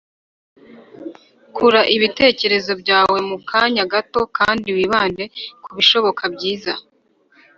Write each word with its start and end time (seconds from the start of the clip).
kura 1.55 1.81
ibitekerezo 1.95 2.71
byawe 2.81 3.17
mu 3.29 3.37
kanya 3.49 3.83
gato, 3.93 4.21
kandi 4.37 4.67
wibande 4.77 5.23
kubishoboka 5.63 6.23
byiza 6.33 6.73